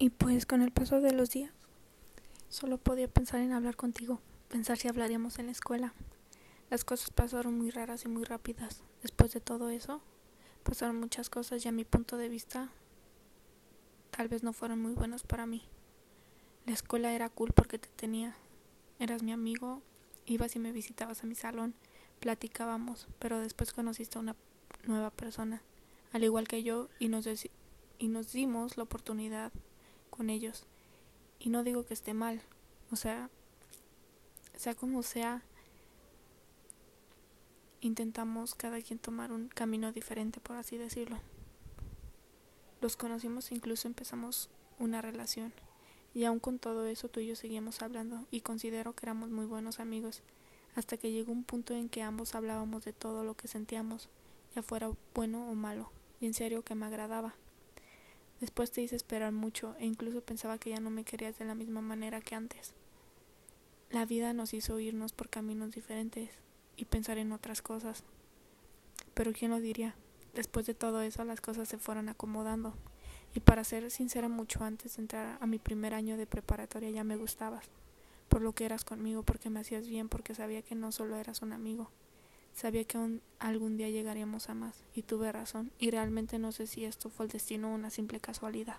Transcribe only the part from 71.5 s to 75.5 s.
se fueron acomodando. Y para ser sincera, mucho antes de entrar a